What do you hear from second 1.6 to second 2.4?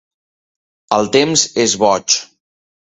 és boig.